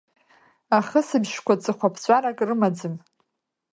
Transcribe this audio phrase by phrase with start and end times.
[0.77, 2.95] Ахысбыжьқәа ҵыхәаԥҵәарак рымаӡам.